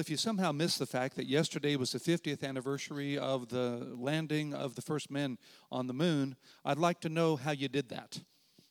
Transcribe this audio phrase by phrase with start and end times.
[0.00, 4.54] If you somehow missed the fact that yesterday was the 50th anniversary of the landing
[4.54, 5.36] of the first men
[5.70, 8.22] on the moon, I'd like to know how you did that.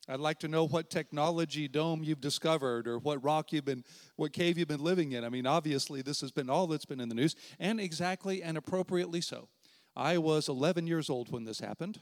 [0.08, 3.84] I'd like to know what technology dome you've discovered or what rock you've been,
[4.16, 5.24] what cave you've been living in.
[5.24, 8.58] I mean, obviously, this has been all that's been in the news, and exactly and
[8.58, 9.50] appropriately so.
[9.96, 12.00] I was 11 years old when this happened.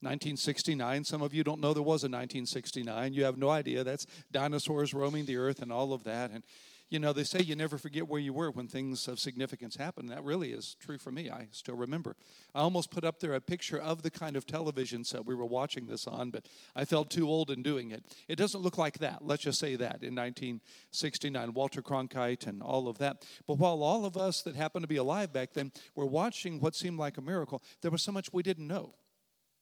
[0.00, 1.04] 1969.
[1.04, 3.12] Some of you don't know there was a 1969.
[3.12, 3.84] You have no idea.
[3.84, 6.30] That's dinosaurs roaming the earth and all of that.
[6.30, 6.42] And
[6.90, 10.08] you know, they say you never forget where you were when things of significance happen.
[10.08, 11.30] That really is true for me.
[11.30, 12.16] I still remember.
[12.52, 15.46] I almost put up there a picture of the kind of television set we were
[15.46, 18.04] watching this on, but I felt too old in doing it.
[18.26, 19.24] It doesn't look like that.
[19.24, 23.24] Let's just say that in 1969, Walter Cronkite and all of that.
[23.46, 26.74] But while all of us that happened to be alive back then were watching what
[26.74, 28.94] seemed like a miracle, there was so much we didn't know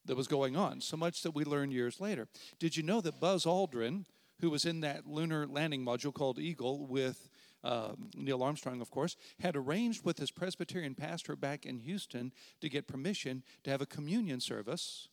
[0.06, 2.26] that was going on, so much that we learned years later.
[2.58, 4.06] Did you know that Buzz Aldrin,
[4.40, 7.28] who was in that lunar landing module called Eagle with
[7.64, 12.68] uh, Neil Armstrong, of course, had arranged with his Presbyterian pastor back in Houston to
[12.68, 15.08] get permission to have a communion service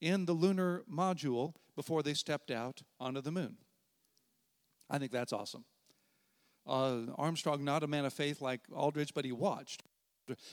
[0.00, 3.56] in the lunar module before they stepped out onto the moon.
[4.88, 5.64] I think that's awesome.
[6.66, 9.82] Uh, Armstrong, not a man of faith like Aldrin, but he watched.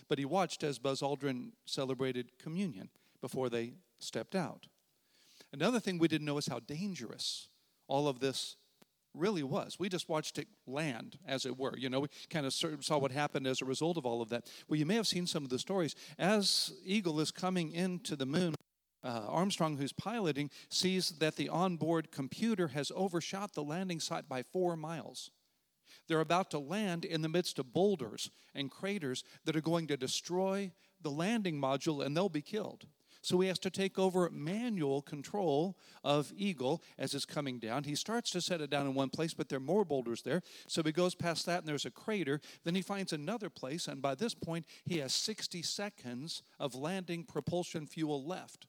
[0.08, 2.90] But he watched as Buzz Aldrin celebrated communion
[3.22, 4.68] before they stepped out.
[5.52, 7.50] Another thing we didn't know is how dangerous
[7.88, 8.56] all of this
[9.14, 9.80] really was.
[9.80, 11.78] We just watched it land, as it were.
[11.78, 14.50] You know, we kind of saw what happened as a result of all of that.
[14.68, 15.96] Well, you may have seen some of the stories.
[16.20, 18.56] As Eagle is coming into the moon,
[19.04, 24.42] uh, Armstrong, who's piloting, sees that the onboard computer has overshot the landing site by
[24.42, 25.30] four miles.
[26.08, 29.98] They're about to land in the midst of boulders and craters that are going to
[29.98, 32.88] destroy the landing module and they'll be killed.
[33.26, 37.84] So he has to take over manual control of Eagle as it's coming down.
[37.84, 40.44] He starts to set it down in one place, but there are more boulders there.
[40.68, 42.40] So he goes past that and there's a crater.
[42.64, 47.24] Then he finds another place, and by this point, he has 60 seconds of landing
[47.24, 48.68] propulsion fuel left.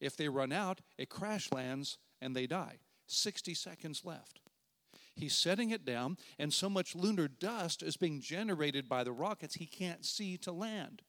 [0.00, 2.80] If they run out, it crash lands and they die.
[3.06, 4.40] 60 seconds left.
[5.14, 9.54] He's setting it down, and so much lunar dust is being generated by the rockets
[9.54, 11.02] he can't see to land.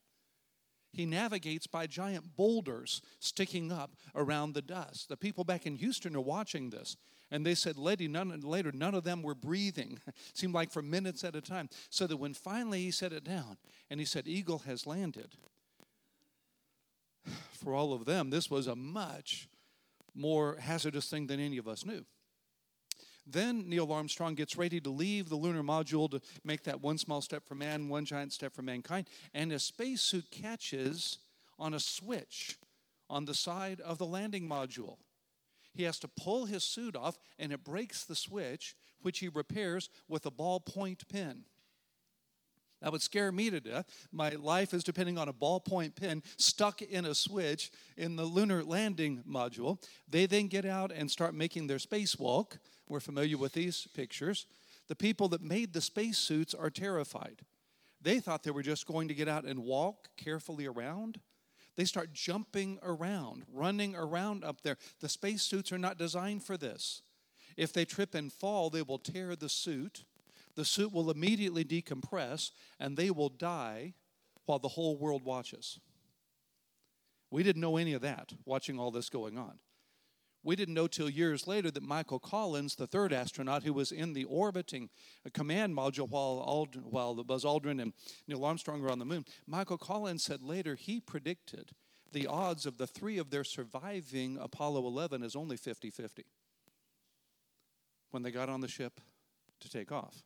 [0.92, 5.10] He navigates by giant boulders sticking up around the dust.
[5.10, 6.98] The people back in Houston are watching this.
[7.32, 10.00] And they said later none, of them were breathing.
[10.34, 11.70] seemed like for minutes at a time.
[11.90, 13.58] So that when finally he set it down
[13.90, 15.36] and he said, Eagle has landed,
[17.52, 19.48] for all of them, this was a much
[20.16, 22.04] more hazardous thing than any of us knew.
[23.32, 27.22] Then Neil Armstrong gets ready to leave the lunar module to make that one small
[27.22, 29.08] step for man, one giant step for mankind.
[29.34, 31.20] And his spacesuit catches
[31.58, 32.58] on a switch
[33.10, 34.98] on the side of the landing module.
[35.74, 39.90] He has to pull his suit off, and it breaks the switch, which he repairs
[40.08, 41.46] with a ballpoint pen.
[42.82, 44.08] That would scare me to death.
[44.12, 48.64] My life is depending on a ballpoint pen stuck in a switch in the lunar
[48.64, 49.84] landing module.
[50.08, 52.58] They then get out and start making their spacewalk.
[52.88, 54.46] We're familiar with these pictures.
[54.88, 57.42] The people that made the spacesuits are terrified.
[58.02, 61.20] They thought they were just going to get out and walk carefully around.
[61.76, 64.78] They start jumping around, running around up there.
[65.02, 67.02] The spacesuits are not designed for this.
[67.58, 70.06] If they trip and fall, they will tear the suit.
[70.60, 73.94] The suit will immediately decompress and they will die
[74.46, 75.80] while the whole world watches.
[77.32, 79.60] We didn't know any of that watching all this going on.
[80.44, 84.12] We didn't know till years later that Michael Collins, the third astronaut who was in
[84.12, 84.90] the orbiting
[85.26, 87.94] uh, command module while, Ald- while Buzz Aldrin and
[88.28, 91.72] Neil Armstrong were on the moon, Michael Collins said later he predicted
[92.12, 96.26] the odds of the three of their surviving Apollo 11 is only 50 50
[98.12, 99.00] when they got on the ship
[99.62, 100.26] to take off.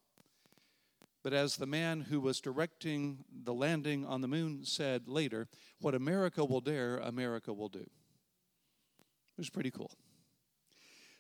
[1.23, 5.47] But as the man who was directing the landing on the moon said later,
[5.79, 7.79] what America will dare, America will do.
[7.79, 9.91] It was pretty cool.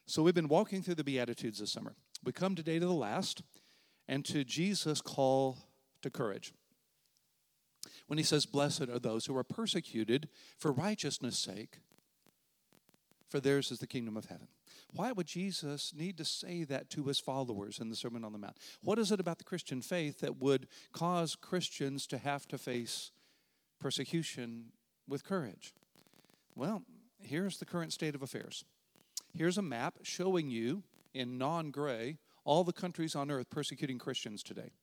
[0.05, 1.95] So we've been walking through the Beatitudes this summer.
[2.23, 3.41] We come today to the last
[4.07, 5.57] and to Jesus' call
[6.01, 6.53] to courage.
[8.07, 11.79] When he says, Blessed are those who are persecuted for righteousness' sake,
[13.29, 14.49] for theirs is the kingdom of heaven.
[14.95, 18.37] Why would Jesus need to say that to his followers in the Sermon on the
[18.37, 18.57] Mount?
[18.81, 23.11] What is it about the Christian faith that would cause Christians to have to face
[23.79, 24.65] persecution
[25.07, 25.73] with courage?
[26.55, 26.83] Well,
[27.19, 28.63] here's the current state of affairs.
[29.35, 34.43] Here's a map showing you in non gray all the countries on earth persecuting Christians
[34.43, 34.73] today.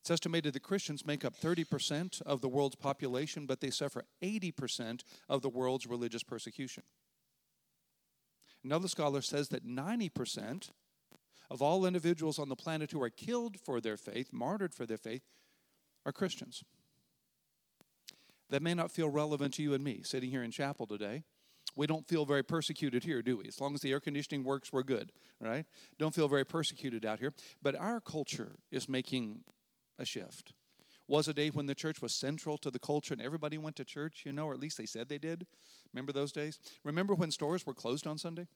[0.00, 5.00] It's estimated that Christians make up 30% of the world's population, but they suffer 80%
[5.28, 6.84] of the world's religious persecution.
[8.66, 10.70] Another scholar says that 90%
[11.52, 14.96] of all individuals on the planet who are killed for their faith, martyred for their
[14.96, 15.22] faith,
[16.04, 16.64] are Christians.
[18.50, 21.22] That may not feel relevant to you and me sitting here in chapel today.
[21.76, 23.46] We don't feel very persecuted here, do we?
[23.46, 25.64] As long as the air conditioning works, we're good, right?
[25.96, 27.32] Don't feel very persecuted out here.
[27.62, 29.44] But our culture is making
[29.96, 30.54] a shift.
[31.08, 33.84] Was a day when the church was central to the culture and everybody went to
[33.84, 35.46] church, you know, or at least they said they did.
[35.92, 36.58] Remember those days?
[36.84, 38.48] Remember when stores were closed on Sunday?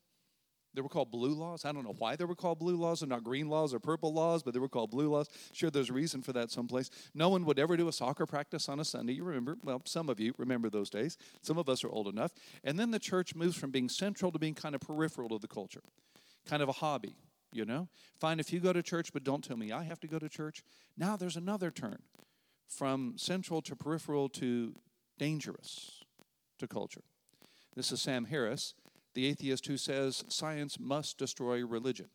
[0.74, 1.64] They were called blue laws.
[1.64, 4.12] I don't know why they were called blue laws and not green laws or purple
[4.12, 5.28] laws, but they were called blue laws.
[5.52, 6.90] Sure, there's a reason for that someplace.
[7.12, 9.14] No one would ever do a soccer practice on a Sunday.
[9.14, 9.56] You remember?
[9.64, 11.16] Well, some of you remember those days.
[11.42, 12.32] Some of us are old enough.
[12.62, 15.48] And then the church moves from being central to being kind of peripheral to the
[15.48, 15.82] culture,
[16.48, 17.16] kind of a hobby,
[17.52, 17.88] you know?
[18.20, 20.28] Fine if you go to church, but don't tell me I have to go to
[20.28, 20.62] church.
[20.96, 22.02] Now there's another turn
[22.70, 24.74] from central to peripheral to
[25.18, 26.04] dangerous
[26.58, 27.02] to culture.
[27.74, 28.74] This is Sam Harris
[29.14, 32.10] the atheist who says science must destroy religion.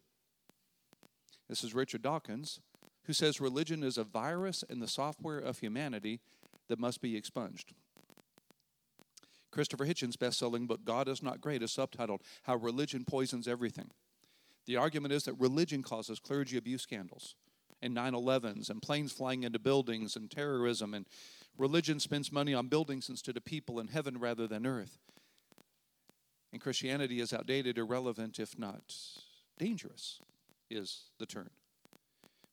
[1.49, 2.61] This is Richard Dawkins,
[3.03, 6.21] who says religion is a virus in the software of humanity
[6.69, 7.73] that must be expunged.
[9.51, 13.91] Christopher Hitchens' best selling book, God is Not Great, is subtitled How Religion Poisons Everything.
[14.65, 17.35] The argument is that religion causes clergy abuse scandals
[17.81, 21.05] and 9 11s and planes flying into buildings and terrorism, and
[21.57, 24.97] religion spends money on buildings instead of people in heaven rather than earth.
[26.51, 28.93] And Christianity is outdated, irrelevant, if not
[29.57, 30.21] dangerous,
[30.69, 31.49] is the turn.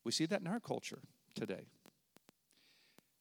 [0.05, 0.99] We see that in our culture
[1.35, 1.67] today.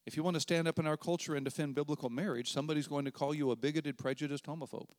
[0.05, 3.05] If you want to stand up in our culture and defend biblical marriage, somebody's going
[3.05, 4.89] to call you a bigoted, prejudiced homophobe.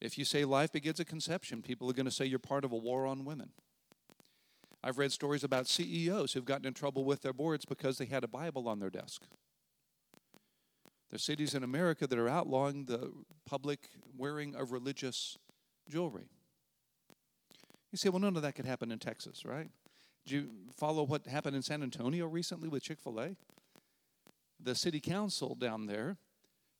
[0.00, 2.70] If you say life begins at conception, people are going to say you're part of
[2.70, 3.50] a war on women.
[4.82, 8.22] I've read stories about CEOs who've gotten in trouble with their boards because they had
[8.22, 9.22] a Bible on their desk.
[11.10, 13.12] There's cities in America that are outlawing the
[13.46, 15.38] public wearing of religious
[15.88, 16.28] jewelry.
[17.90, 19.70] You say, well, none of that could happen in Texas, right?
[20.26, 23.36] Did you follow what happened in San Antonio recently with Chick fil A?
[24.60, 26.18] The city council down there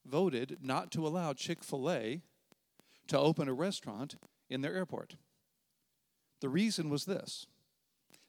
[0.04, 2.20] voted not to allow Chick fil A
[3.08, 4.16] to open a restaurant
[4.50, 5.16] in their airport.
[6.40, 7.46] The reason was this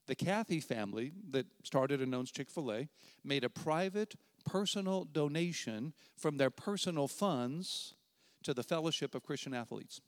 [0.10, 2.90] the Cathy family that started and owns Chick fil A
[3.24, 7.94] made a private personal donation from their personal funds
[8.42, 10.02] to the Fellowship of Christian Athletes.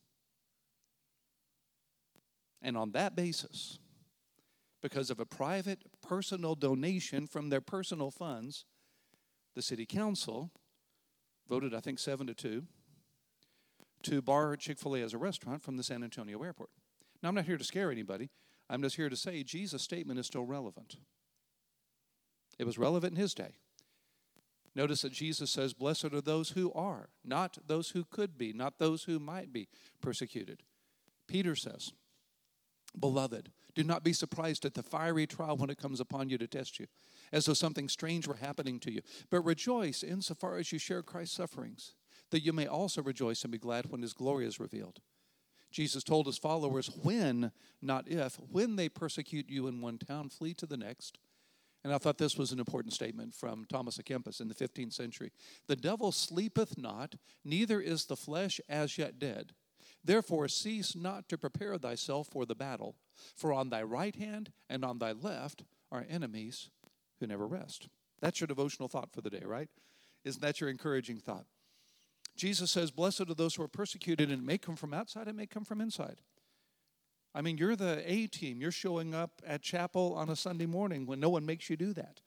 [2.64, 3.78] And on that basis,
[4.82, 8.66] because of a private personal donation from their personal funds,
[9.54, 10.50] the city council
[11.48, 12.64] voted, I think, seven to two,
[14.02, 16.72] to bar Chick fil A as a restaurant from the San Antonio airport.
[17.22, 18.32] Now, I'm not here to scare anybody.
[18.72, 20.96] I'm just here to say Jesus' statement is still relevant.
[22.58, 23.58] It was relevant in his day.
[24.74, 28.80] Notice that Jesus says, Blessed are those who are, not those who could be, not
[28.80, 29.68] those who might be
[30.02, 30.64] persecuted.
[31.28, 31.92] Peter says,
[32.98, 36.48] Beloved, do not be surprised at the fiery trial when it comes upon you to
[36.48, 36.88] test you,
[37.34, 39.02] as though something strange were happening to you.
[39.30, 41.96] But rejoice insofar as you share Christ's sufferings,
[42.30, 45.02] that you may also rejoice and be glad when his glory is revealed.
[45.72, 47.52] Jesus told his followers, When,
[47.82, 51.18] not if, when they persecute you in one town, flee to the next.
[51.84, 54.94] And I thought this was an important statement from Thomas à Kempis in the 15th
[54.94, 55.32] century.
[55.68, 59.54] The devil sleepeth not, neither is the flesh as yet dead.
[60.04, 62.96] Therefore, cease not to prepare thyself for the battle,
[63.36, 66.70] for on thy right hand and on thy left are enemies
[67.20, 67.88] who never rest.
[68.20, 69.70] That's your devotional thought for the day, right?
[70.24, 71.46] Isn't that your encouraging thought?
[72.36, 75.36] Jesus says, Blessed are those who are persecuted, and it may come from outside, it
[75.36, 76.22] may come from inside.
[77.34, 78.60] I mean, you're the A team.
[78.60, 81.94] You're showing up at chapel on a Sunday morning when no one makes you do
[81.94, 82.20] that.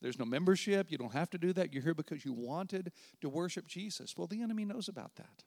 [0.00, 0.90] There's no membership.
[0.90, 1.72] You don't have to do that.
[1.72, 4.16] You're here because you wanted to worship Jesus.
[4.16, 5.44] Well, the enemy knows about that.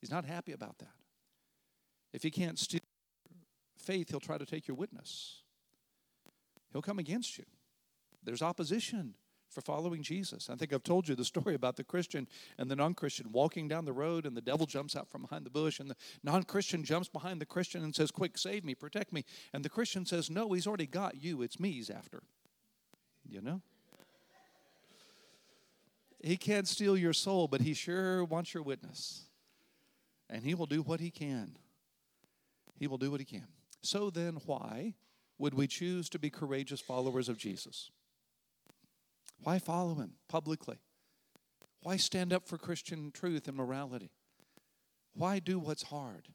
[0.00, 0.94] He's not happy about that.
[2.12, 2.80] If he can't steal
[3.76, 5.42] faith, he'll try to take your witness.
[6.72, 7.44] He'll come against you.
[8.22, 9.14] There's opposition
[9.50, 10.50] for following Jesus.
[10.50, 12.26] I think I've told you the story about the Christian
[12.58, 15.46] and the non Christian walking down the road, and the devil jumps out from behind
[15.46, 18.74] the bush, and the non Christian jumps behind the Christian and says, Quick, save me,
[18.74, 19.24] protect me.
[19.52, 21.42] And the Christian says, No, he's already got you.
[21.42, 22.22] It's me he's after.
[23.28, 23.62] You know?
[26.22, 29.24] He can't steal your soul, but he sure wants your witness.
[30.28, 31.56] And he will do what he can.
[32.78, 33.46] He will do what he can.
[33.82, 34.94] So then, why
[35.38, 37.90] would we choose to be courageous followers of Jesus?
[39.42, 40.78] Why follow him publicly?
[41.82, 44.10] Why stand up for Christian truth and morality?
[45.14, 46.28] Why do what's hard?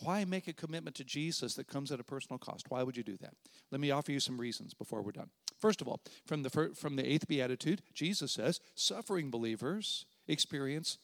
[0.00, 2.66] Why make a commitment to Jesus that comes at a personal cost?
[2.70, 3.34] Why would you do that?
[3.72, 5.30] Let me offer you some reasons before we're done.
[5.58, 10.98] First of all, from the, from the eighth beatitude, Jesus says, suffering believers experience,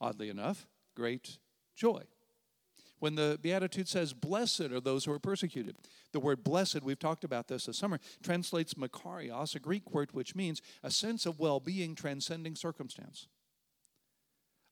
[0.00, 1.38] oddly enough, great
[1.74, 2.02] joy.
[3.02, 5.74] When the Beatitude says, Blessed are those who are persecuted,
[6.12, 10.36] the word blessed, we've talked about this this summer, translates makarios, a Greek word which
[10.36, 13.26] means a sense of well being transcending circumstance.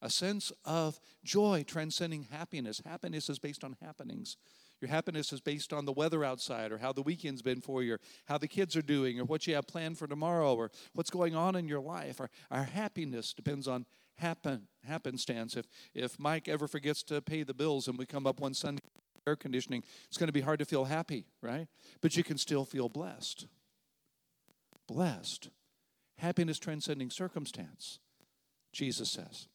[0.00, 2.80] A sense of joy transcending happiness.
[2.86, 4.36] Happiness is based on happenings.
[4.80, 7.94] Your happiness is based on the weather outside, or how the weekend's been for you,
[7.94, 11.10] or how the kids are doing, or what you have planned for tomorrow, or what's
[11.10, 12.20] going on in your life.
[12.20, 13.86] Our, our happiness depends on
[14.20, 15.56] happen happenstance.
[15.56, 18.80] If if Mike ever forgets to pay the bills and we come up one Sunday
[19.26, 21.66] air conditioning, it's going to be hard to feel happy, right?
[22.00, 23.46] But you can still feel blessed.
[24.86, 25.50] Blessed.
[26.18, 27.98] Happiness transcending circumstance,
[28.72, 29.48] Jesus says.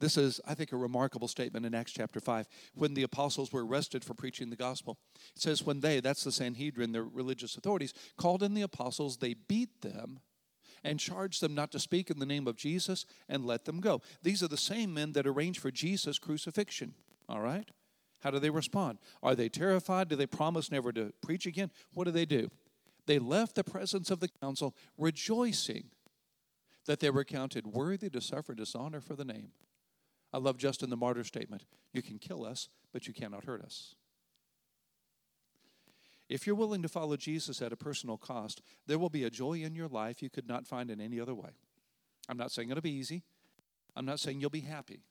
[0.00, 2.46] This is, I think, a remarkable statement in Acts chapter 5.
[2.74, 4.98] When the apostles were arrested for preaching the gospel,
[5.34, 9.34] it says, When they, that's the Sanhedrin, the religious authorities, called in the apostles, they
[9.34, 10.20] beat them
[10.84, 14.02] and charged them not to speak in the name of Jesus and let them go.
[14.22, 16.94] These are the same men that arranged for Jesus' crucifixion.
[17.28, 17.68] All right?
[18.20, 18.98] How do they respond?
[19.22, 20.08] Are they terrified?
[20.08, 21.70] Do they promise never to preach again?
[21.94, 22.50] What do they do?
[23.06, 25.90] They left the presence of the council rejoicing
[26.86, 29.52] that they were counted worthy to suffer dishonor for the name.
[30.32, 33.94] I love Justin the martyr statement you can kill us, but you cannot hurt us.
[36.28, 39.54] If you're willing to follow Jesus at a personal cost, there will be a joy
[39.54, 41.50] in your life you could not find in any other way.
[42.28, 43.22] I'm not saying it'll be easy,
[43.94, 45.02] I'm not saying you'll be happy.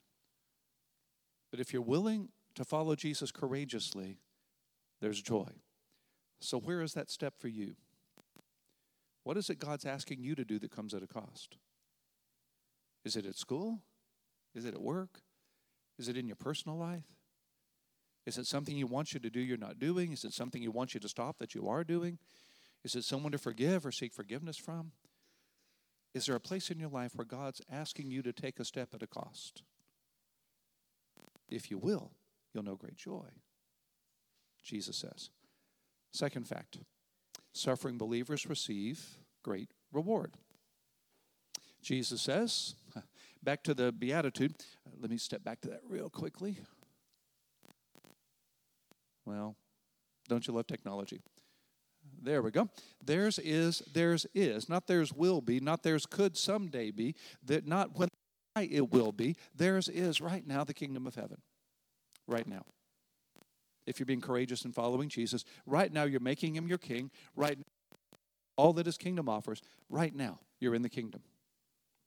[1.51, 4.17] But if you're willing to follow Jesus courageously,
[5.01, 5.49] there's joy.
[6.39, 7.75] So, where is that step for you?
[9.23, 11.57] What is it God's asking you to do that comes at a cost?
[13.05, 13.79] Is it at school?
[14.55, 15.21] Is it at work?
[15.97, 17.05] Is it in your personal life?
[18.25, 20.13] Is it something He wants you to do you're not doing?
[20.13, 22.19] Is it something He wants you to stop that you are doing?
[22.83, 24.91] Is it someone to forgive or seek forgiveness from?
[26.13, 28.89] Is there a place in your life where God's asking you to take a step
[28.93, 29.63] at a cost?
[31.49, 32.11] If you will,
[32.53, 33.27] you'll know great joy.
[34.63, 35.29] Jesus says.
[36.11, 36.77] Second fact
[37.53, 40.37] suffering believers receive great reward.
[41.81, 42.75] Jesus says,
[43.43, 44.55] back to the Beatitude.
[44.87, 46.59] Uh, let me step back to that real quickly.
[49.25, 49.55] Well,
[50.27, 51.21] don't you love technology?
[52.21, 52.69] There we go.
[53.03, 54.69] Theirs is, theirs is.
[54.69, 57.15] Not theirs will be, not theirs could someday be,
[57.45, 58.09] that not when
[58.55, 59.35] it will be.
[59.55, 61.37] Theirs is right now the kingdom of heaven.
[62.27, 62.63] Right now.
[63.85, 67.11] If you're being courageous and following Jesus, right now you're making him your king.
[67.35, 67.63] Right now,
[68.55, 71.21] all that his kingdom offers, right now you're in the kingdom.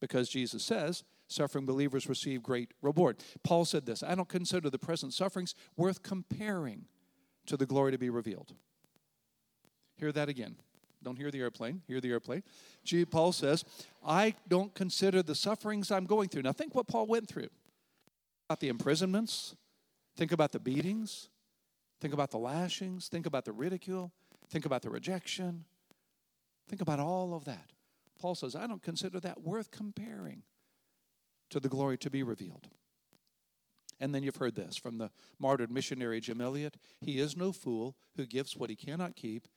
[0.00, 3.18] Because Jesus says, suffering believers receive great reward.
[3.42, 6.86] Paul said this I don't consider the present sufferings worth comparing
[7.46, 8.54] to the glory to be revealed.
[9.96, 10.56] Hear that again.
[11.02, 12.42] Don't hear the airplane, hear the airplane.
[12.84, 13.04] G.
[13.04, 13.64] Paul says,
[14.04, 16.42] I don't consider the sufferings I'm going through.
[16.42, 17.48] Now, think what Paul went through.
[18.48, 19.54] About the imprisonments,
[20.16, 21.28] think about the beatings,
[22.00, 24.12] think about the lashings, think about the ridicule,
[24.50, 25.64] think about the rejection,
[26.68, 27.72] think about all of that.
[28.18, 30.42] Paul says, I don't consider that worth comparing
[31.50, 32.68] to the glory to be revealed.
[33.98, 37.96] And then you've heard this from the martyred missionary Jim Elliot He is no fool
[38.16, 39.48] who gives what he cannot keep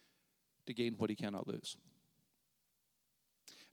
[0.65, 1.77] to gain what he cannot lose.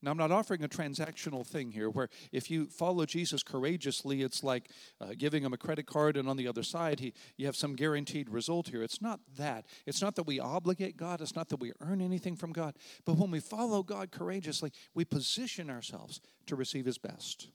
[0.02, 4.44] Now, I'm not offering a transactional thing here where if you follow Jesus courageously, it's
[4.44, 4.70] like
[5.00, 7.74] uh, giving him a credit card, and on the other side, he, you have some
[7.74, 8.82] guaranteed result here.
[8.82, 9.64] It's not that.
[9.86, 12.76] It's not that we obligate God, it's not that we earn anything from God.
[13.06, 17.48] But when we follow God courageously, we position ourselves to receive his best.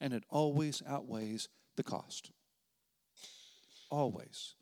[0.00, 2.30] And it always outweighs the cost.
[3.96, 4.56] Always.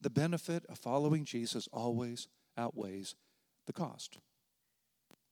[0.00, 2.26] The benefit of following Jesus always
[2.58, 3.14] outweighs
[3.66, 4.18] the cost.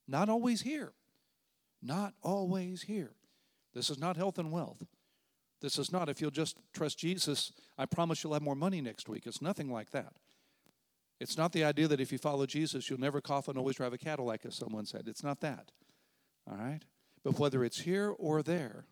[0.07, 0.93] Not always here.
[1.83, 3.15] Not always here.
[3.73, 4.85] This is not health and wealth.
[5.59, 9.09] This is not, if you'll just trust Jesus, I promise you'll have more money next
[9.09, 9.23] week.
[9.25, 10.13] It's nothing like that.
[11.19, 13.91] It's not the idea that if you follow Jesus, you'll never cough and always drive
[13.91, 15.03] a Cadillac, as someone said.
[15.07, 15.71] It's not that.
[16.49, 16.79] All right?
[17.25, 18.85] But whether it's here or there,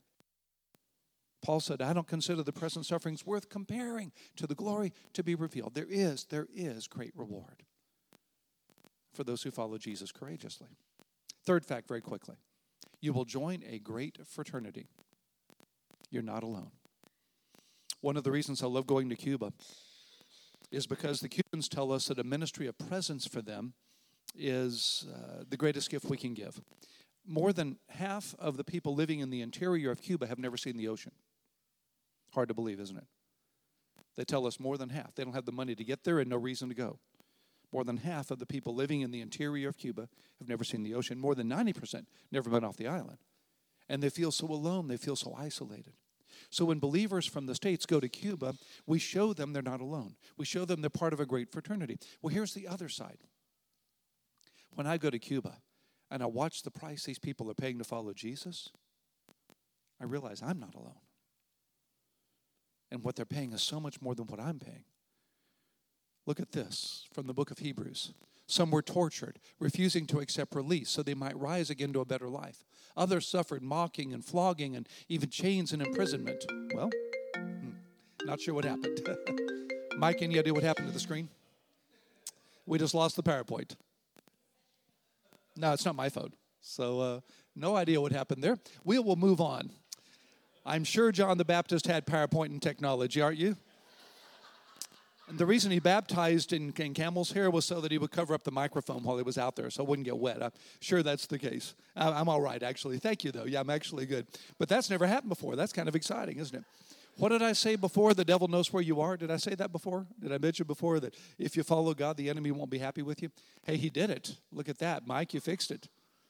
[1.42, 5.36] Paul said, I don't consider the present sufferings worth comparing to the glory to be
[5.36, 5.74] revealed.
[5.74, 7.64] There is, there is great reward
[9.14, 10.68] for those who follow Jesus courageously.
[11.46, 12.36] Third fact, very quickly
[13.02, 14.88] you will join a great fraternity.
[16.10, 16.72] You're not alone.
[18.02, 19.54] One of the reasons I love going to Cuba
[20.72, 23.74] is because the Cubans tell us that a ministry of presence for them
[24.36, 26.62] is uh, the greatest gift we can give.
[27.26, 30.78] More than half of the people living in the interior of Cuba have never seen
[30.78, 31.12] the ocean.
[32.34, 33.08] Hard to believe, isn't it?
[34.16, 35.16] They tell us more than half.
[35.16, 37.00] They don't have the money to get there and no reason to go.
[37.72, 40.10] More than half of the people living in the interior of Cuba
[40.40, 41.20] have never seen the ocean.
[41.20, 43.20] More than 90% never been off the island.
[43.88, 45.94] And they feel so alone, they feel so isolated.
[46.50, 48.56] So when believers from the States go to Cuba,
[48.88, 50.16] we show them they're not alone.
[50.38, 51.98] We show them they're part of a great fraternity.
[52.22, 53.20] Well, here's the other side.
[54.74, 55.58] When I go to Cuba
[56.10, 58.70] and I watch the price these people are paying to follow Jesus,
[60.02, 61.02] I realize I'm not alone.
[62.92, 64.84] And what they're paying is so much more than what I'm paying.
[66.26, 68.14] Look at this from the book of Hebrews.
[68.48, 72.28] Some were tortured, refusing to accept release so they might rise again to a better
[72.28, 72.66] life.
[72.98, 76.46] Others suffered mocking and flogging and even chains and imprisonment.
[76.74, 76.90] Well,
[77.36, 77.70] hmm,
[78.24, 79.00] not sure what happened.
[79.98, 81.30] Mike, any idea what happened to the screen?
[82.66, 83.76] We just lost the PowerPoint.
[85.56, 86.34] No, it's not my phone.
[86.62, 87.20] So, uh,
[87.56, 88.58] no idea what happened there.
[88.84, 89.72] We will move on.
[90.70, 93.58] I'm sure John the Baptist had PowerPoint and technology, aren't you?
[95.28, 98.36] And the reason he baptized in, in, camel's hair was so that he would cover
[98.36, 100.44] up the microphone while he was out there so it wouldn't get wet.
[100.44, 101.74] I'm sure that's the case.
[101.96, 103.00] I, I'm all right, actually.
[103.00, 103.46] Thank you, though.
[103.46, 104.28] Yeah, I'm actually good.
[104.60, 105.56] But that's never happened before.
[105.56, 106.64] That's kind of exciting, isn't it?
[107.18, 108.14] What did I say before?
[108.14, 109.18] The devil knows where you are.
[109.18, 110.06] Did I say that before?
[110.20, 113.24] Did I mention before that if you follow God, the enemy won't be happy with
[113.24, 113.30] you?
[113.64, 114.36] Hey, he did it.
[114.52, 115.08] Look at that.
[115.08, 115.90] Mike, you fixed it.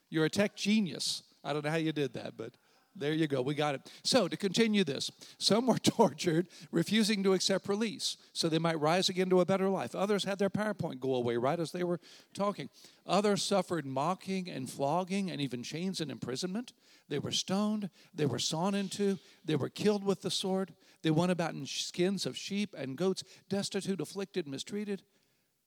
[0.10, 1.24] You're a tech genius.
[1.43, 2.53] I don't know how you did that, but
[2.96, 3.41] there you go.
[3.41, 3.91] We got it.
[4.03, 9.10] So, to continue this, some were tortured, refusing to accept release so they might rise
[9.10, 9.96] again to a better life.
[9.96, 12.00] Others had their PowerPoint go away right as they were
[12.34, 12.69] talking.
[13.05, 16.74] Others suffered mocking and flogging and even chains and imprisonment.
[17.08, 20.74] They were stoned, they were sawn into, they were killed with the sword.
[21.01, 25.01] They went about in skins of sheep and goats, destitute, afflicted, mistreated,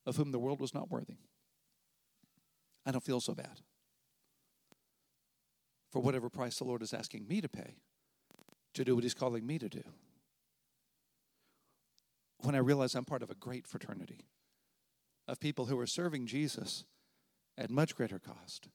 [0.05, 1.17] of whom the world was not worthy.
[2.85, 3.61] I don't feel so bad
[5.93, 7.77] for whatever price the Lord is asking me to pay
[8.75, 9.83] to do what He's calling me to do.
[12.39, 14.21] When I realize I'm part of a great fraternity
[15.29, 16.85] of people who are serving Jesus
[17.59, 18.69] at much greater cost,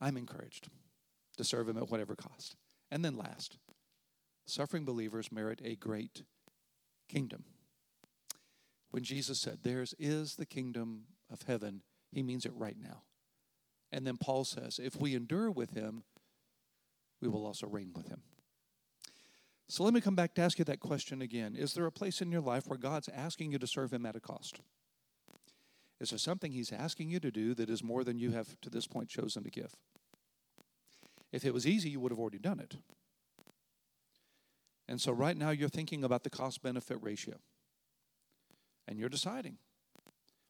[0.00, 0.68] I'm encouraged
[1.36, 2.56] to serve Him at whatever cost.
[2.90, 3.58] And then, last,
[4.46, 6.24] suffering believers merit a great
[7.08, 7.44] kingdom.
[8.90, 13.02] When Jesus said, Theirs is the kingdom of heaven, He means it right now.
[13.90, 16.02] And then Paul says, if we endure with him,
[17.20, 18.22] we will also reign with him.
[19.68, 21.54] So let me come back to ask you that question again.
[21.54, 24.16] Is there a place in your life where God's asking you to serve him at
[24.16, 24.60] a cost?
[26.00, 28.70] Is there something he's asking you to do that is more than you have to
[28.70, 29.74] this point chosen to give?
[31.32, 32.76] If it was easy, you would have already done it.
[34.88, 37.36] And so right now you're thinking about the cost benefit ratio.
[38.86, 39.58] And you're deciding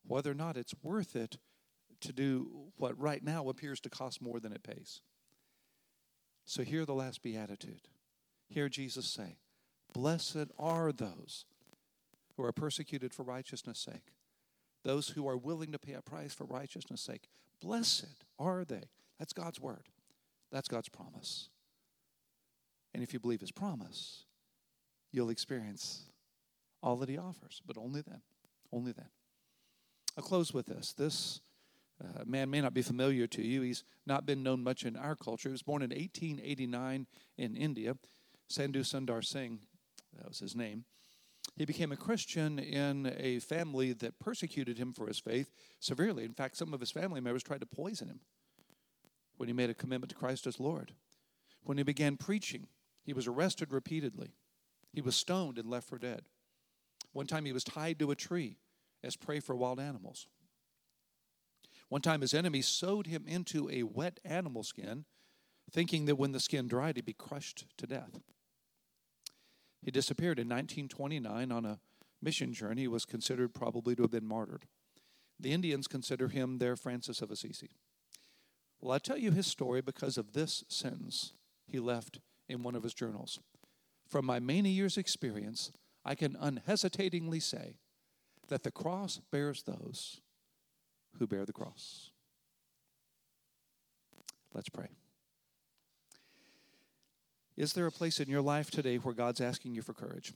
[0.07, 1.39] whether or not it's worth it
[2.01, 5.01] to do what right now appears to cost more than it pays.
[6.45, 7.89] So hear the last beatitude.
[8.49, 9.37] Hear Jesus say,
[9.93, 11.45] Blessed are those
[12.37, 14.15] who are persecuted for righteousness' sake,
[14.85, 17.29] those who are willing to pay a price for righteousness' sake.
[17.61, 18.85] Blessed are they.
[19.19, 19.89] That's God's word,
[20.51, 21.49] that's God's promise.
[22.95, 24.25] And if you believe his promise,
[25.13, 26.05] you'll experience
[26.83, 28.23] all that he offers, but only then.
[28.73, 29.09] Only then.
[30.17, 30.93] I'll close with this.
[30.93, 31.41] This
[32.03, 33.63] uh, man may not be familiar to you.
[33.63, 35.49] He's not been known much in our culture.
[35.49, 37.07] He was born in 1889
[37.37, 37.97] in India.
[38.49, 39.59] Sadhu Sundar Singh,
[40.17, 40.85] that was his name.
[41.57, 46.25] He became a Christian in a family that persecuted him for his faith severely.
[46.25, 48.21] In fact, some of his family members tried to poison him
[49.37, 50.93] when he made a commitment to Christ as Lord.
[51.65, 52.69] When he began preaching,
[53.05, 54.35] he was arrested repeatedly.
[54.93, 56.23] He was stoned and left for dead.
[57.13, 58.59] One time he was tied to a tree
[59.03, 60.27] as prey for wild animals.
[61.89, 65.05] One time, his enemies sewed him into a wet animal skin,
[65.71, 68.21] thinking that when the skin dried, he'd be crushed to death.
[69.83, 71.81] He disappeared in 1929 on a
[72.21, 72.83] mission journey.
[72.83, 74.67] He was considered probably to have been martyred.
[75.41, 77.71] The Indians consider him their Francis of Assisi.
[78.81, 81.33] Well, I tell you his story because of this sentence
[81.67, 83.39] he left in one of his journals.
[84.09, 85.71] From my many years' experience,
[86.05, 87.77] I can unhesitatingly say
[88.49, 90.21] that the cross bears those
[91.19, 92.11] who bear the cross.
[94.55, 94.89] Let's pray.
[97.57, 100.33] Is there a place in your life today where God's asking you for courage?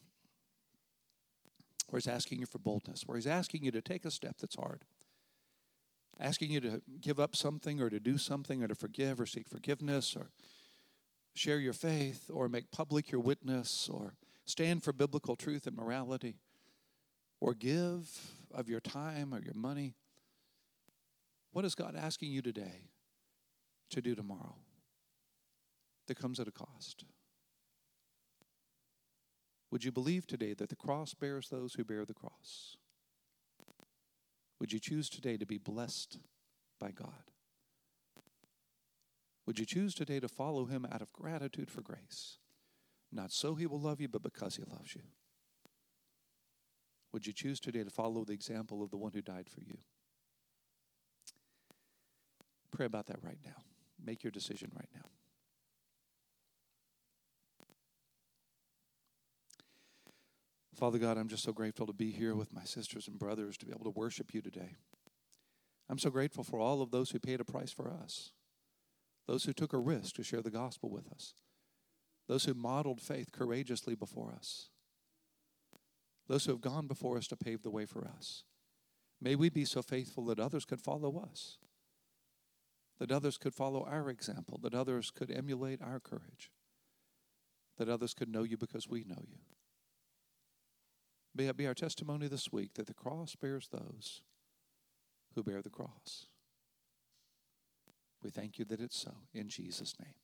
[1.89, 3.03] Where He's asking you for boldness?
[3.07, 4.83] Where He's asking you to take a step that's hard?
[6.19, 9.49] Asking you to give up something or to do something or to forgive or seek
[9.49, 10.31] forgiveness or
[11.35, 14.15] share your faith or make public your witness or
[14.45, 16.37] stand for biblical truth and morality
[17.41, 19.95] or give of your time or your money
[21.53, 22.91] what is God asking you today
[23.91, 24.57] to do tomorrow
[26.09, 27.05] that comes at a cost?
[29.71, 32.77] Would you believe today that the cross bears those who bear the cross?
[34.61, 36.19] Would you choose today to be blessed
[36.79, 37.31] by God?
[39.47, 42.39] Would you choose today to follow him out of gratitude for grace,
[43.11, 45.03] not so he will love you, but because he loves you.
[47.13, 49.79] Would you choose today to follow the example of the one who died for you?
[52.73, 53.63] Pray about that right now.
[54.05, 55.03] Make your decision right now.
[60.75, 63.67] Father God, I'm just so grateful to be here with my sisters and brothers to
[63.67, 64.77] be able to worship you today.
[65.89, 68.33] I'm so grateful for all of those who paid a price for us,
[69.29, 71.35] those who took a risk to share the gospel with us,
[72.27, 74.71] those who modeled faith courageously before us,
[76.27, 78.45] those who have gone before us to pave the way for us.
[79.21, 81.59] May we be so faithful that others could follow us,
[82.99, 86.51] that others could follow our example, that others could emulate our courage,
[87.79, 89.39] that others could know you because we know you.
[91.35, 94.23] May it be our testimony this week that the cross bears those
[95.35, 96.27] who bear the cross.
[98.23, 99.13] We thank you that it's so.
[99.33, 100.15] In Jesus' name.